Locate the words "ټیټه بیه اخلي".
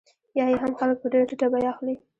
1.29-1.95